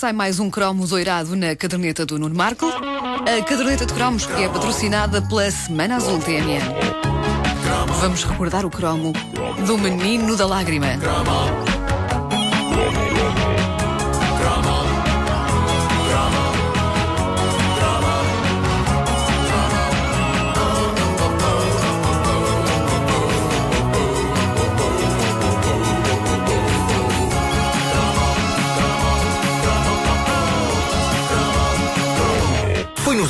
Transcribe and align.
Sai 0.00 0.14
mais 0.14 0.40
um 0.40 0.48
cromo 0.48 0.86
doirado 0.86 1.36
na 1.36 1.54
caderneta 1.54 2.06
do 2.06 2.18
Nuno 2.18 2.34
Marco. 2.34 2.64
A 2.66 3.44
caderneta 3.44 3.84
de 3.84 3.92
cromos 3.92 4.24
que 4.24 4.44
é 4.44 4.48
patrocinada 4.48 5.20
pela 5.20 5.50
Semana 5.50 5.96
Azul 5.96 6.18
TMN. 6.20 6.62
Vamos 8.00 8.24
recordar 8.24 8.64
o 8.64 8.70
cromo 8.70 9.12
do 9.66 9.76
Menino 9.76 10.38
da 10.38 10.46
Lágrima. 10.46 10.96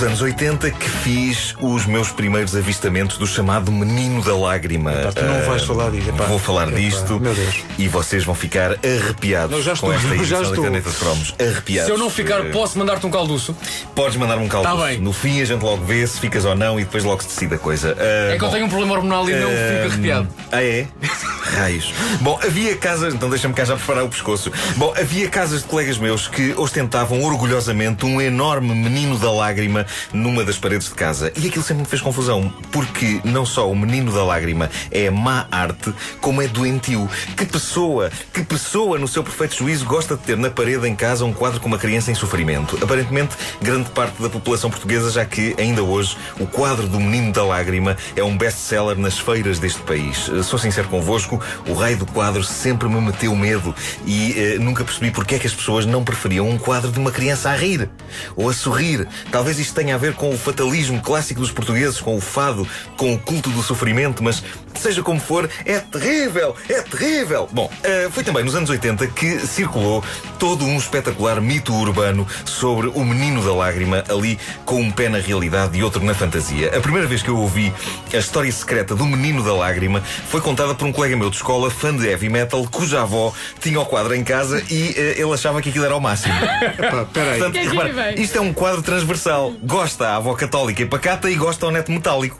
Nos 0.01 0.03
anos 0.07 0.23
80 0.23 0.71
que 0.71 0.89
fiz 0.89 1.55
os 1.61 1.85
meus 1.85 2.11
primeiros 2.11 2.57
avistamentos 2.57 3.19
do 3.19 3.27
chamado 3.27 3.71
Menino 3.71 4.23
da 4.23 4.35
Lágrima. 4.35 4.93
Epá, 4.93 5.13
tu 5.13 5.23
não 5.25 5.37
Ah, 5.37 5.43
vais 5.43 5.63
falar 5.65 5.91
disso, 5.91 6.09
epá. 6.09 6.25
Vou 6.25 6.39
falar 6.39 6.69
Epá, 6.69 6.77
disto 6.79 7.21
meu 7.21 7.35
Deus. 7.35 7.57
e 7.77 7.87
vocês 7.87 8.25
vão 8.25 8.35
ficar 8.35 8.73
arrepiados 8.83 9.51
Não, 9.55 9.63
já 9.63 9.75
estou, 9.75 9.91
com 9.91 9.95
esta 9.95 10.09
já 10.09 10.15
edição 10.15 10.41
da 10.43 10.49
estou. 10.49 10.65
Caneta 10.65 10.89
de 10.91 10.97
Cromos. 10.97 11.35
Arrepiados. 11.39 11.87
Se 11.87 11.93
eu 11.93 11.99
não 11.99 12.09
ficar, 12.09 12.41
Eh, 12.47 12.51
posso 12.51 12.79
mandar-te 12.79 13.05
um 13.07 13.11
calduço? 13.11 13.55
Podes 13.95 14.17
mandar-me 14.17 14.45
um 14.45 14.49
caldo. 14.49 14.69
Tá 14.69 14.87
bem. 14.87 14.99
No 15.01 15.13
fim 15.13 15.43
a 15.43 15.45
gente 15.45 15.63
logo 15.63 15.85
vê 15.85 16.07
se 16.07 16.19
ficas 16.19 16.47
ou 16.47 16.55
não 16.55 16.81
e 16.81 16.85
depois 16.85 17.05
logo 17.05 17.21
se 17.23 17.29
decide 17.29 17.57
a 17.57 17.59
coisa. 17.59 17.95
Ah, 17.99 18.33
É 18.33 18.39
que 18.39 18.45
eu 18.45 18.49
bom. 18.49 18.55
tenho 18.55 18.67
um 18.67 18.69
problema 18.71 18.95
hormonal 18.95 19.29
e 19.29 19.35
não 19.35 19.49
Ahm, 19.49 19.53
fico 19.83 19.93
arrepiado. 19.93 20.29
Ah, 20.51 20.63
é? 20.63 20.87
Raios. 21.51 21.93
Bom, 22.21 22.39
havia 22.43 22.77
casas. 22.77 23.15
Então 23.15 23.29
deixa-me 23.29 23.55
cá 23.55 23.65
já 23.65 23.77
preparar 23.77 24.05
o 24.05 24.09
pescoço. 24.09 24.51
Bom, 24.77 24.95
havia 24.97 25.29
casas 25.29 25.63
de 25.63 25.69
colegas 25.69 25.99
meus 25.99 26.29
que 26.29 26.55
ostentavam 26.57 27.23
orgulhosamente 27.23 28.07
um 28.07 28.21
enorme 28.21 28.75
menino 28.75 29.19
da 29.19 29.31
lágrima 29.31 29.87
numa 30.13 30.45
das 30.45 30.57
paredes 30.59 30.89
de 30.89 30.95
casa. 30.95 31.33
E 31.37 31.49
aquilo 31.49 31.65
sempre 31.65 31.83
me 31.83 31.89
fez 31.89 32.01
confusão, 32.01 32.53
porque 32.71 33.21
não 33.25 33.45
só 33.45 33.71
o 33.71 33.77
menino 33.77 34.13
da 34.13 34.25
lágrima 34.25 34.71
é 34.91 35.11
má 35.11 35.47
arte, 35.51 35.93
como 36.21 36.41
é 36.43 36.49
doentio. 36.49 37.09
Que 37.37 37.45
pessoa, 37.45 38.11
que 38.33 38.43
pessoa 38.43 38.99
no 38.99 39.09
seu 39.09 39.23
perfeito 39.23 39.57
juízo 39.57 39.85
gosta 39.85 40.17
de 40.17 40.23
ter 40.23 40.37
na 40.37 40.51
parede 40.51 40.87
em 40.87 40.95
casa 40.95 41.25
um 41.25 41.33
quadro 41.33 41.61
com 41.61 41.67
uma 41.69 41.79
criança 41.79 42.11
em 42.11 42.15
sofrimento? 42.15 42.79
Aparentemente, 42.83 43.37
grande 43.61 43.91
parte 43.91 44.23
da 44.23 44.29
população 44.29 44.71
portuguesa, 44.71 45.11
já 45.11 45.25
que 45.25 45.55
ainda 45.59 45.83
hoje 45.83 46.17
o 46.39 46.47
quadro 46.47 46.87
do 46.87 47.01
menino 47.01 47.33
da 47.33 47.45
lágrima 47.45 47.97
é 48.15 48.23
um 48.23 48.37
best-seller 48.37 48.97
nas 48.99 49.19
feiras 49.19 49.59
deste 49.59 49.81
país. 49.81 50.31
Eh, 50.33 50.43
Sou 50.43 50.59
sincero 50.59 50.89
convosco, 50.89 51.40
o 51.67 51.75
raio 51.75 51.97
do 51.97 52.07
quadro 52.07 52.43
sempre 52.43 52.89
me 52.89 53.01
meteu 53.01 53.35
medo 53.35 53.75
e 54.05 54.35
eh, 54.37 54.59
nunca 54.59 54.85
percebi 54.85 55.11
porque 55.11 55.35
é 55.35 55.39
que 55.39 55.47
as 55.47 55.55
pessoas 55.55 55.87
não 55.87 56.05
preferiam 56.05 56.49
um 56.49 56.59
quadro 56.59 56.91
de 56.91 56.99
uma 56.99 57.11
criança 57.11 57.51
a 57.51 57.57
rir 57.57 57.89
ou 58.37 58.49
a 58.49 58.53
sorrir. 58.53 59.07
Talvez 59.31 59.59
isto 59.59 59.75
tenha 59.75 59.95
a 59.95 59.99
ver 59.99 60.15
com 60.15 60.31
o 60.31 60.39
fatalismo 60.39 61.01
clássico 61.01 61.41
dos 61.41 61.51
portugueses, 61.51 62.01
com 62.01 62.17
o 62.17 62.21
fado, 62.21 62.67
com 62.97 63.15
o 63.15 63.19
culto 63.19 63.51
do 63.51 63.63
sofrimento, 63.63 64.23
mas 64.23 64.43
seja 64.75 65.03
como 65.03 65.21
for, 65.21 65.49
é 65.65 65.79
terrível, 65.79 66.55
é 66.69 66.81
terrível. 66.83 67.49
Bom, 67.53 67.71
eh, 67.83 68.09
foi 68.11 68.25
também 68.25 68.45
nos 68.45 68.55
anos 68.55 68.71
80 68.71 69.07
que 69.09 69.39
circulou 69.47 70.03
todo 70.39 70.65
um 70.65 70.77
espetacular 70.77 71.41
mito 71.41 71.75
urbano 71.75 72.27
sobre 72.45 72.89
o 72.89 73.05
menino 73.05 73.43
da 73.45 73.53
lágrima, 73.53 74.05
ali 74.09 74.39
com 74.65 74.81
um 74.81 74.91
pé 74.91 75.09
na 75.09 75.19
realidade 75.19 75.79
e 75.79 75.83
outro 75.83 76.03
na 76.05 76.15
fantasia. 76.15 76.77
A 76.77 76.81
primeira 76.81 77.07
vez 77.07 77.23
que 77.23 77.29
eu 77.29 77.37
ouvi 77.37 77.73
a 78.13 78.17
história 78.17 78.51
secreta 78.51 78.95
do 78.95 79.05
menino 79.07 79.43
da 79.43 79.53
lágrima 79.53 80.03
foi 80.29 80.41
contada 80.41 80.75
por 80.75 80.87
um 80.87 80.93
colega 80.93 81.17
meu 81.17 81.30
de 81.31 81.37
escola, 81.37 81.71
fã 81.71 81.95
de 81.95 82.07
heavy 82.07 82.29
metal, 82.29 82.67
cuja 82.71 83.03
avó 83.03 83.33
tinha 83.61 83.81
o 83.81 83.87
quadro 83.87 84.15
em 84.15 84.23
casa 84.23 84.63
e 84.71 84.95
eh, 84.97 85.15
ele 85.21 85.33
achava 85.33 85.63
que 85.63 85.71
aquilo 85.71 85.85
era 85.85 85.97
o 85.97 86.01
máximo. 86.01 86.35
Epá, 86.79 87.05
peraí. 87.13 87.39
Portanto, 87.39 87.57
é 87.57 87.63
repara, 87.63 88.21
isto 88.21 88.37
é 88.39 88.41
um 88.41 88.53
quadro 88.53 88.83
transversal. 88.83 89.53
Gosta 89.63 90.09
a 90.09 90.17
avó 90.17 90.35
católica 90.35 90.83
e 90.83 90.87
pacata 90.87 91.31
e 91.31 91.35
gosta 91.35 91.65
ao 91.67 91.73
neto 91.73 91.91
metálico. 91.91 92.39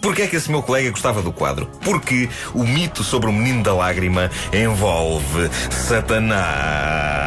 Porquê 0.00 0.22
é 0.22 0.26
que 0.26 0.36
esse 0.36 0.50
meu 0.50 0.62
colega 0.62 0.90
gostava 0.90 1.20
do 1.20 1.32
quadro? 1.32 1.66
Porque 1.82 2.28
o 2.54 2.62
mito 2.62 3.02
sobre 3.02 3.28
o 3.28 3.32
menino 3.32 3.62
da 3.62 3.74
lágrima 3.74 4.30
envolve 4.52 5.50
Satanás. 5.70 7.26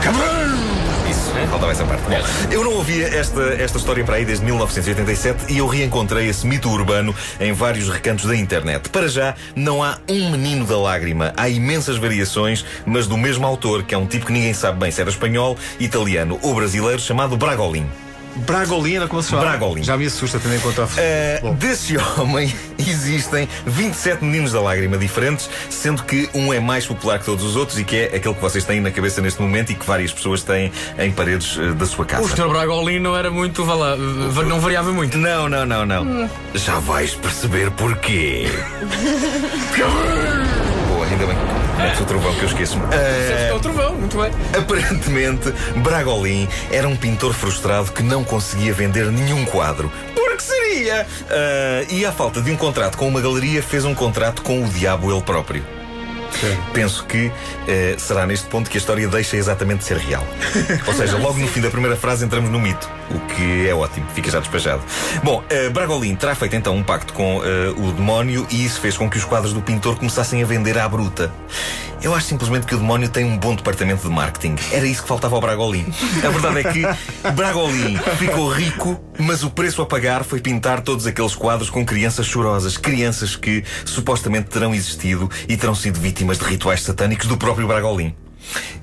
Isso, 0.00 0.27
faltava 1.46 1.72
essa 1.72 1.84
parte. 1.84 2.02
Bom, 2.02 2.52
eu 2.52 2.64
não 2.64 2.72
ouvia 2.72 3.06
esta, 3.06 3.42
esta 3.54 3.78
história 3.78 4.04
para 4.04 4.16
aí 4.16 4.24
desde 4.24 4.44
1987 4.44 5.52
e 5.52 5.58
eu 5.58 5.66
reencontrei 5.66 6.28
esse 6.28 6.46
mito 6.46 6.68
urbano 6.68 7.14
em 7.40 7.52
vários 7.52 7.88
recantos 7.88 8.26
da 8.26 8.36
internet. 8.36 8.88
Para 8.88 9.08
já, 9.08 9.34
não 9.54 9.82
há 9.82 9.98
um 10.08 10.30
menino 10.30 10.64
da 10.64 10.78
lágrima. 10.78 11.32
Há 11.36 11.48
imensas 11.48 11.96
variações, 11.96 12.64
mas 12.84 13.06
do 13.06 13.16
mesmo 13.16 13.46
autor, 13.46 13.82
que 13.82 13.94
é 13.94 13.98
um 13.98 14.06
tipo 14.06 14.26
que 14.26 14.32
ninguém 14.32 14.54
sabe 14.54 14.78
bem 14.78 14.90
se 14.90 15.00
era 15.00 15.10
espanhol, 15.10 15.56
italiano 15.78 16.38
ou 16.42 16.54
brasileiro, 16.54 16.98
chamado 16.98 17.36
Bragolin. 17.36 17.88
Bragolina, 18.38 19.06
como 19.08 19.22
se 19.22 19.30
chama? 19.30 19.42
Bragolin. 19.42 19.82
Já 19.82 19.96
me 19.96 20.06
assusta 20.06 20.38
tendo 20.38 20.54
em 20.54 20.60
conta 20.60 20.82
a 20.82 20.86
Uh, 20.86 21.40
Bom. 21.42 21.54
desse 21.54 21.96
homem 21.96 22.52
existem 22.78 23.48
27 23.66 24.24
meninos 24.24 24.52
da 24.52 24.60
lágrima 24.60 24.96
diferentes, 24.96 25.48
sendo 25.70 26.02
que 26.02 26.28
um 26.34 26.52
é 26.52 26.58
mais 26.60 26.86
popular 26.86 27.18
que 27.18 27.24
todos 27.24 27.44
os 27.44 27.56
outros 27.56 27.78
e 27.78 27.84
que 27.84 27.96
é 27.96 28.04
aquele 28.16 28.34
que 28.34 28.40
vocês 28.40 28.64
têm 28.64 28.80
na 28.80 28.90
cabeça 28.90 29.20
neste 29.20 29.40
momento 29.42 29.70
e 29.70 29.74
que 29.74 29.84
várias 29.86 30.12
pessoas 30.12 30.42
têm 30.42 30.72
em 30.98 31.10
paredes 31.12 31.56
uh, 31.56 31.74
da 31.74 31.86
sua 31.86 32.04
casa. 32.04 32.24
O 32.24 32.28
Sr. 32.28 32.48
Bragolin 32.48 32.98
não 33.00 33.16
era 33.16 33.30
muito. 33.30 33.64
vá 33.64 33.74
lá, 33.74 33.96
va- 34.30 34.42
não 34.44 34.60
variava 34.60 34.92
muito. 34.92 35.16
Não, 35.18 35.48
não, 35.48 35.64
não, 35.66 35.84
não. 35.86 36.30
Já 36.54 36.78
vais 36.78 37.14
perceber 37.14 37.70
porquê. 37.72 38.46
Boa, 40.88 41.06
ainda 41.06 41.26
bem 41.26 41.36
que 41.78 41.82
metes 41.82 42.00
o 42.00 42.04
trovão 42.04 42.34
que 42.34 42.42
eu 42.42 42.48
esqueço-me. 42.48 42.82
É 42.94 43.52
o 43.54 43.60
trovão, 43.60 43.94
muito 43.94 44.16
bem. 44.18 44.30
Aparentemente, 44.58 45.50
Bragolin 45.76 46.48
era 46.70 46.88
um 46.88 46.96
pintor 46.96 47.32
frustrado 47.32 47.92
que 47.92 48.02
não 48.02 48.24
conseguia 48.24 48.74
vender 48.74 49.06
nenhum 49.12 49.44
quadro. 49.44 49.90
Porque 50.14 50.42
seria? 50.42 51.06
Ah, 51.30 51.86
e 51.88 52.04
à 52.04 52.12
falta 52.12 52.42
de 52.42 52.50
um 52.50 52.56
contrato 52.56 52.98
com 52.98 53.06
uma 53.06 53.20
galeria, 53.20 53.62
fez 53.62 53.84
um 53.84 53.94
contrato 53.94 54.42
com 54.42 54.64
o 54.64 54.68
diabo 54.68 55.12
ele 55.12 55.22
próprio. 55.22 55.77
Sério. 56.40 56.58
Penso 56.72 57.04
que 57.04 57.32
eh, 57.66 57.96
será 57.98 58.26
neste 58.26 58.46
ponto 58.48 58.70
que 58.70 58.76
a 58.76 58.80
história 58.80 59.08
deixa 59.08 59.36
exatamente 59.36 59.80
de 59.80 59.84
ser 59.84 59.96
real. 59.96 60.26
Ou 60.86 60.94
seja, 60.94 61.16
logo 61.16 61.38
no 61.38 61.48
fim 61.48 61.60
da 61.60 61.70
primeira 61.70 61.96
frase 61.96 62.24
entramos 62.24 62.50
no 62.50 62.60
mito, 62.60 62.88
o 63.10 63.18
que 63.34 63.68
é 63.68 63.74
ótimo, 63.74 64.06
fica 64.14 64.30
já 64.30 64.38
despejado. 64.38 64.82
Bom, 65.22 65.42
eh, 65.48 65.68
Bragolin 65.68 66.14
terá 66.14 66.34
feito 66.34 66.56
então 66.56 66.76
um 66.76 66.82
pacto 66.82 67.12
com 67.12 67.42
eh, 67.44 67.70
o 67.76 67.92
demónio 67.92 68.46
e 68.50 68.64
isso 68.64 68.80
fez 68.80 68.96
com 68.96 69.08
que 69.08 69.16
os 69.16 69.24
quadros 69.24 69.52
do 69.52 69.62
pintor 69.62 69.96
começassem 69.96 70.42
a 70.42 70.46
vender 70.46 70.78
à 70.78 70.88
bruta. 70.88 71.32
Eu 72.00 72.14
acho 72.14 72.26
simplesmente 72.26 72.64
que 72.64 72.74
o 72.74 72.78
demónio 72.78 73.08
tem 73.08 73.24
um 73.24 73.36
bom 73.36 73.56
departamento 73.56 74.02
de 74.02 74.14
marketing. 74.14 74.54
Era 74.72 74.86
isso 74.86 75.02
que 75.02 75.08
faltava 75.08 75.34
ao 75.34 75.40
Bragolin. 75.40 75.84
A 76.24 76.30
verdade 76.30 76.60
é 76.60 76.72
que 76.72 77.30
Bragolin 77.32 77.96
ficou 78.18 78.48
rico, 78.48 79.02
mas 79.18 79.42
o 79.42 79.50
preço 79.50 79.82
a 79.82 79.86
pagar 79.86 80.22
foi 80.22 80.40
pintar 80.40 80.80
todos 80.80 81.06
aqueles 81.08 81.34
quadros 81.34 81.68
com 81.68 81.84
crianças 81.84 82.26
chorosas. 82.26 82.76
Crianças 82.76 83.34
que 83.34 83.64
supostamente 83.84 84.48
terão 84.48 84.72
existido 84.72 85.28
e 85.48 85.56
terão 85.56 85.74
sido 85.74 85.98
vítimas 85.98 86.38
de 86.38 86.44
rituais 86.44 86.82
satânicos 86.82 87.26
do 87.26 87.36
próprio 87.36 87.66
Bragolin. 87.66 88.14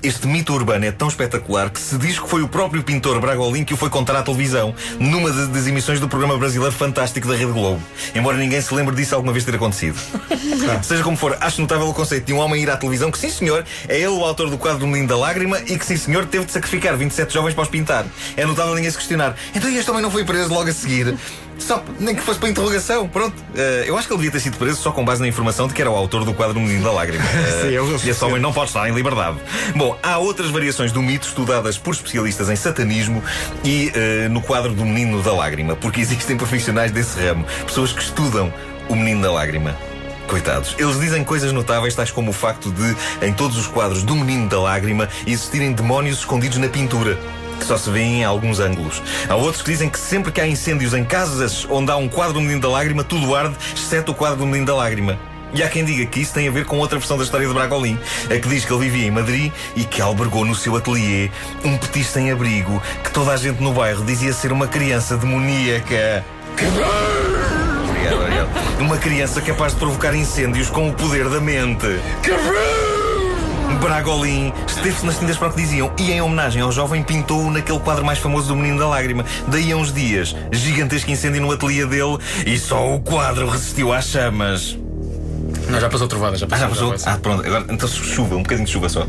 Este 0.02 0.26
mito 0.26 0.52
urbano 0.52 0.84
é 0.84 0.92
tão 0.92 1.08
espetacular 1.08 1.70
que 1.70 1.80
se 1.80 1.96
diz 1.98 2.18
que 2.18 2.28
foi 2.28 2.42
o 2.42 2.48
próprio 2.48 2.82
pintor 2.82 3.18
Bragolin 3.20 3.64
que 3.64 3.74
o 3.74 3.76
foi 3.76 3.90
contar 3.90 4.14
à 4.16 4.22
televisão, 4.22 4.74
numa 5.00 5.30
das 5.30 5.66
emissões 5.66 5.98
do 5.98 6.08
programa 6.08 6.36
brasileiro 6.38 6.72
fantástico 6.74 7.26
da 7.26 7.34
Rede 7.34 7.52
Globo. 7.52 7.82
Embora 8.14 8.36
ninguém 8.36 8.60
se 8.60 8.72
lembre 8.74 8.94
disso 8.94 9.14
alguma 9.14 9.32
vez 9.32 9.44
ter 9.44 9.54
acontecido. 9.54 9.98
Seja 10.82 11.02
como 11.02 11.16
for, 11.16 11.36
acho 11.40 11.60
notável 11.60 11.88
o 11.88 11.94
conceito 11.94 12.24
de 12.26 12.32
um 12.32 12.38
homem 12.38 12.62
ir 12.62 12.70
à 12.70 12.76
televisão 12.76 13.10
que, 13.10 13.18
sim 13.18 13.30
senhor, 13.30 13.64
é 13.88 13.96
ele 13.96 14.06
o 14.08 14.24
autor 14.24 14.50
do 14.50 14.58
quadro 14.58 14.80
do 14.80 14.86
Menino 14.86 15.08
da 15.08 15.16
Lágrima 15.16 15.58
e 15.66 15.78
que, 15.78 15.84
sim 15.84 15.96
senhor, 15.96 16.26
teve 16.26 16.44
de 16.44 16.52
sacrificar 16.52 16.96
27 16.96 17.32
jovens 17.32 17.54
para 17.54 17.62
os 17.62 17.68
pintar. 17.68 18.04
É 18.36 18.44
notável 18.46 18.74
ninguém 18.74 18.90
se 18.90 18.96
questionar. 18.98 19.34
Então 19.54 19.68
este 19.70 19.90
homem 19.90 20.02
não 20.02 20.10
foi 20.10 20.24
preso 20.24 20.52
logo 20.52 20.68
a 20.68 20.72
seguir? 20.72 21.16
Só, 21.58 21.82
nem 21.98 22.14
que 22.14 22.20
fosse 22.20 22.38
para 22.38 22.50
interrogação, 22.50 23.08
pronto. 23.08 23.34
Eh, 23.56 23.84
eu 23.86 23.96
acho 23.96 24.06
que 24.06 24.12
ele 24.12 24.18
devia 24.18 24.30
ter 24.30 24.40
sido 24.40 24.58
preso 24.58 24.78
só 24.82 24.92
com 24.92 25.02
base 25.02 25.22
na 25.22 25.26
informação 25.26 25.66
de 25.66 25.72
que 25.72 25.80
era 25.80 25.90
o 25.90 25.96
autor 25.96 26.22
do 26.22 26.34
quadro 26.34 26.52
do 26.52 26.60
Menino 26.60 26.84
da 26.84 26.92
Lágrima. 26.92 27.24
Eh, 27.34 27.62
Sim, 27.62 27.68
eu- 27.68 28.00
e 28.04 28.10
esse 28.10 28.22
homem 28.24 28.38
não 28.40 28.52
pode 28.52 28.68
estar 28.68 28.86
em 28.88 28.92
liberdade. 28.92 29.38
Bom, 29.74 29.98
há 30.02 30.18
outras 30.18 30.50
variações 30.50 30.92
do 30.92 31.02
mito 31.02 31.26
estudadas 31.26 31.78
por 31.78 31.94
especialistas 31.94 32.48
em 32.48 32.56
satanismo 32.56 33.22
e 33.64 33.92
eh, 33.94 34.28
no 34.28 34.40
quadro 34.40 34.72
do 34.74 34.84
Menino 34.84 35.22
da 35.22 35.32
Lágrima, 35.32 35.76
porque 35.76 36.00
existem 36.00 36.36
profissionais 36.36 36.90
desse 36.90 37.18
ramo, 37.20 37.44
pessoas 37.66 37.92
que 37.92 38.02
estudam 38.02 38.52
o 38.88 38.94
Menino 38.94 39.22
da 39.22 39.32
Lágrima. 39.32 39.76
Coitados. 40.26 40.74
Eles 40.76 40.98
dizem 40.98 41.22
coisas 41.22 41.52
notáveis, 41.52 41.94
tais 41.94 42.10
como 42.10 42.30
o 42.30 42.32
facto 42.32 42.72
de, 42.72 42.96
em 43.24 43.32
todos 43.32 43.56
os 43.56 43.68
quadros 43.68 44.02
do 44.02 44.16
Menino 44.16 44.48
da 44.48 44.58
Lágrima, 44.58 45.08
existirem 45.26 45.72
demónios 45.72 46.18
escondidos 46.18 46.58
na 46.58 46.68
pintura. 46.68 47.16
Que 47.60 47.64
só 47.64 47.78
se 47.78 47.88
vêem 47.88 48.20
em 48.20 48.24
alguns 48.24 48.58
ângulos. 48.58 49.00
Há 49.28 49.34
outros 49.34 49.62
que 49.62 49.70
dizem 49.70 49.88
que 49.88 49.98
sempre 49.98 50.30
que 50.30 50.40
há 50.40 50.46
incêndios 50.46 50.92
em 50.92 51.04
casas 51.04 51.66
onde 51.70 51.90
há 51.90 51.96
um 51.96 52.08
quadro 52.08 52.34
do 52.34 52.40
Menino 52.40 52.60
da 52.60 52.68
Lágrima, 52.68 53.02
tudo 53.02 53.34
arde, 53.34 53.56
exceto 53.74 54.12
o 54.12 54.14
quadro 54.14 54.38
do 54.38 54.46
Menino 54.46 54.66
da 54.66 54.74
Lágrima. 54.74 55.18
E 55.52 55.62
há 55.62 55.68
quem 55.68 55.84
diga 55.84 56.04
que 56.06 56.20
isso 56.20 56.34
tem 56.34 56.48
a 56.48 56.50
ver 56.50 56.64
com 56.64 56.78
outra 56.78 56.98
versão 56.98 57.16
da 57.16 57.24
história 57.24 57.46
de 57.46 57.54
Bragolin, 57.54 57.98
a 58.24 58.38
que 58.38 58.48
diz 58.48 58.64
que 58.64 58.72
ele 58.72 58.84
vivia 58.84 59.06
em 59.06 59.10
Madrid 59.10 59.52
e 59.74 59.84
que 59.84 60.02
albergou 60.02 60.44
no 60.44 60.54
seu 60.54 60.76
ateliê 60.76 61.30
um 61.64 61.76
petit 61.78 62.04
sem 62.04 62.30
abrigo 62.30 62.82
que 63.02 63.10
toda 63.10 63.32
a 63.32 63.36
gente 63.36 63.62
no 63.62 63.72
bairro 63.72 64.04
dizia 64.04 64.32
ser 64.32 64.52
uma 64.52 64.66
criança 64.66 65.16
demoníaca. 65.16 66.24
Obrigado, 66.52 68.20
obrigado. 68.20 68.80
Uma 68.80 68.98
criança 68.98 69.40
capaz 69.40 69.72
de 69.72 69.78
provocar 69.78 70.14
incêndios 70.14 70.68
com 70.68 70.88
o 70.88 70.92
poder 70.92 71.28
da 71.28 71.40
mente. 71.40 72.00
Bragolin 73.80 74.52
esteve-se 74.66 75.04
nas 75.04 75.18
tintas 75.18 75.36
para 75.36 75.48
o 75.48 75.50
que 75.52 75.60
diziam 75.60 75.92
e, 75.98 76.10
em 76.10 76.20
homenagem 76.20 76.62
ao 76.62 76.72
jovem, 76.72 77.02
pintou-o 77.02 77.50
naquele 77.50 77.78
quadro 77.78 78.04
mais 78.04 78.18
famoso 78.18 78.48
do 78.48 78.56
Menino 78.56 78.78
da 78.78 78.88
Lágrima. 78.88 79.24
Daí 79.48 79.70
a 79.70 79.76
uns 79.76 79.92
dias, 79.92 80.34
gigantesco 80.50 81.10
incêndio 81.10 81.40
no 81.40 81.52
ateliê 81.52 81.86
dele 81.86 82.18
e 82.44 82.58
só 82.58 82.94
o 82.94 83.00
quadro 83.00 83.48
resistiu 83.48 83.92
às 83.92 84.06
chamas. 84.06 84.76
Não, 85.68 85.80
já 85.80 85.88
passou 85.88 86.06
trovada, 86.08 86.36
já 86.36 86.46
Ah, 86.46 86.48
passou. 86.48 86.68
já 86.68 86.92
passou? 86.92 87.12
Ah, 87.12 87.18
pronto. 87.20 87.44
Agora, 87.46 87.64
então 87.70 87.88
chuva, 87.88 88.36
um 88.36 88.42
bocadinho 88.42 88.66
de 88.66 88.72
chuva 88.72 88.88
só. 88.88 89.06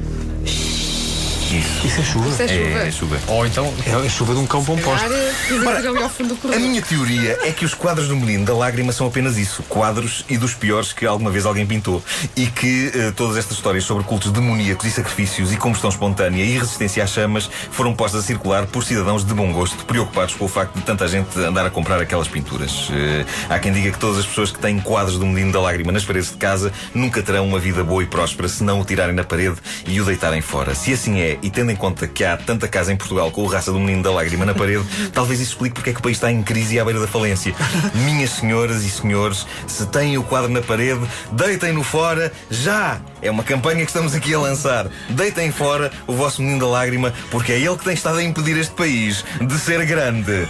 Isso. 1.52 1.88
Isso 1.88 2.02
é 2.02 2.04
chuva. 2.04 2.30
Isso 2.30 2.42
é 2.42 2.48
chuva. 2.48 2.80
É, 2.80 2.88
é 2.88 2.92
chuva. 2.92 3.20
Ou 3.28 3.46
então. 3.46 3.74
É 3.86 3.94
a 3.94 4.10
chuva 4.10 4.34
de 4.34 4.40
um 4.40 4.46
cão 4.46 4.64
para 4.64 4.74
um 4.74 4.78
poste. 4.78 5.08
Do 5.08 6.54
A 6.54 6.60
minha 6.60 6.82
teoria 6.82 7.38
é 7.44 7.52
que 7.52 7.64
os 7.64 7.74
quadros 7.74 8.08
do 8.08 8.16
Menino 8.16 8.46
da 8.46 8.54
Lágrima 8.54 8.92
são 8.92 9.08
apenas 9.08 9.38
isso: 9.38 9.64
quadros 9.64 10.26
e 10.30 10.38
dos 10.38 10.54
piores 10.54 10.92
que 10.92 11.06
alguma 11.06 11.32
vez 11.32 11.46
alguém 11.46 11.66
pintou. 11.66 12.04
E 12.36 12.48
que 12.48 12.92
eh, 12.94 13.12
todas 13.16 13.38
estas 13.38 13.58
histórias 13.58 13.84
sobre 13.84 14.04
cultos 14.04 14.32
demoníacos 14.32 14.86
e 14.86 14.92
sacrifícios 14.92 15.52
e 15.54 15.58
combustão 15.58 15.90
espontânea 15.90 16.44
e 16.44 16.58
resistência 16.58 17.04
às 17.04 17.12
chamas 17.12 17.50
foram 17.72 17.94
postas 17.94 18.24
a 18.24 18.24
circular 18.24 18.66
por 18.68 18.84
cidadãos 18.84 19.24
de 19.24 19.34
bom 19.34 19.52
gosto, 19.54 19.86
preocupados 19.86 20.36
com 20.36 20.46
o 20.46 20.48
facto 20.48 20.76
de 20.76 20.82
tanta 20.82 21.08
gente 21.08 21.40
andar 21.40 21.66
a 21.66 21.70
comprar 21.70 22.02
aquelas 22.02 22.28
pinturas. 22.28 22.90
Eh, 22.92 23.26
há 23.50 23.60
quem 23.60 23.72
diga 23.72 23.92
que 23.92 24.00
todas 24.00 24.20
as 24.20 24.26
pessoas 24.26 24.52
que 24.52 24.60
têm 24.60 24.80
quadros 24.80 25.18
do 25.18 25.26
Menino 25.26 25.52
da 25.52 25.62
Lágrima 25.62 25.92
nas 25.92 26.04
paredes 26.04 26.32
de 26.32 26.38
casa 26.38 26.72
nunca 26.94 27.22
terão 27.22 27.48
uma 27.48 27.60
vida 27.60 27.84
boa 27.84 28.04
e 28.04 28.06
próspera 28.06 28.50
se 28.50 28.64
não 28.64 28.82
o 28.82 28.86
tirarem 28.86 29.16
na 29.16 29.24
parede 29.24 29.58
e 29.86 30.00
o 30.02 30.06
deitarem 30.06 30.42
fora. 30.42 30.76
Se 30.76 30.94
assim 30.94 31.20
é, 31.20 31.37
e 31.42 31.50
tendo 31.50 31.72
em 31.72 31.76
conta 31.76 32.08
que 32.08 32.24
há 32.24 32.36
tanta 32.38 32.68
casa 32.68 32.92
em 32.92 32.96
Portugal 32.98 33.30
com 33.32 33.42
o 33.44 33.48
raça 33.48 33.72
do 33.72 33.80
Menino 33.80 34.04
da 34.04 34.12
Lágrima 34.12 34.46
na 34.46 34.54
parede, 34.54 34.84
talvez 35.14 35.40
isso 35.40 35.52
explique 35.52 35.76
porque 35.76 35.90
é 35.92 35.94
que 35.94 36.00
o 36.00 36.04
país 36.04 36.18
está 36.18 36.32
em 36.32 36.42
crise 36.44 36.76
e 36.76 36.80
à 36.80 36.86
beira 36.86 37.00
da 37.00 37.08
falência. 37.08 37.54
Minhas 37.94 38.32
senhoras 38.32 38.84
e 38.84 38.90
senhores, 38.90 39.46
se 39.68 39.86
têm 39.88 40.18
o 40.18 40.24
quadro 40.24 40.50
na 40.50 40.62
parede, 40.62 41.02
deitem-no 41.32 41.84
fora 41.84 42.32
já! 42.50 43.00
É 43.22 43.32
uma 43.32 43.44
campanha 43.44 43.80
que 43.84 43.90
estamos 43.90 44.14
aqui 44.14 44.34
a 44.34 44.40
lançar. 44.40 44.88
Deitem 45.10 45.52
fora 45.52 45.92
o 46.06 46.14
vosso 46.14 46.42
Menino 46.42 46.60
da 46.62 46.68
Lágrima, 46.68 47.14
porque 47.32 47.52
é 47.52 47.60
ele 47.60 47.76
que 47.78 47.84
tem 47.84 47.94
estado 47.94 48.18
a 48.20 48.24
impedir 48.24 48.56
este 48.58 48.74
país 48.74 49.26
de 49.42 49.58
ser 49.60 49.84
grande. 49.86 50.48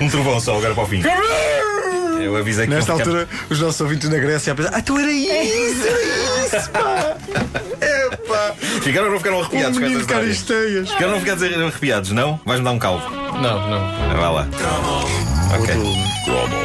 um 0.00 0.08
trovão 0.08 0.38
só 0.40 0.56
agora 0.56 0.74
para 0.74 0.84
o 0.84 0.86
fim. 0.86 1.02
Eu 2.20 2.36
avisei 2.36 2.66
que 2.66 2.70
Nesta 2.74 2.92
ficava- 2.96 3.18
altura, 3.20 3.28
os 3.50 3.60
nossos 3.60 3.80
ouvintes 3.80 4.08
na 4.08 4.18
Grécia 4.18 4.52
a 4.52 4.56
pensar: 4.56 4.70
Ah, 4.74 4.78
então 4.80 4.98
era 4.98 5.10
isso, 5.12 5.86
era 5.86 6.58
isso, 6.60 6.70
pá! 6.70 7.16
Ficaram 8.86 9.06
ou 9.06 9.12
não 9.14 9.18
ficaram 9.18 9.40
arrepiados 9.40 9.78
com 9.80 9.84
de 9.84 9.92
história? 9.96 10.22
caristeias. 10.22 10.88
Ficaram 10.90 11.08
ou 11.08 11.18
não 11.18 11.20
ficaram 11.20 11.66
arrepiados, 11.66 12.12
não? 12.12 12.40
Vais-me 12.44 12.64
dar 12.64 12.70
um 12.70 12.78
caldo. 12.78 13.10
Não, 13.10 13.68
não. 13.68 14.16
Vá 14.16 14.30
lá. 14.30 14.48
Ok. 15.58 16.55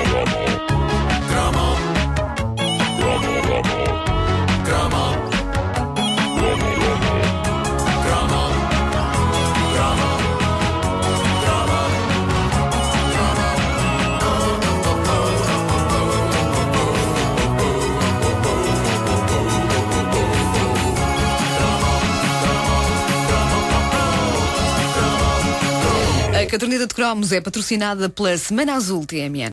Caderneta 26.51 26.85
de 26.85 26.93
cromos 26.93 27.31
é 27.31 27.39
patrocinada 27.39 28.09
pela 28.09 28.37
Semana 28.37 28.75
Azul 28.75 29.05
TMN. 29.05 29.49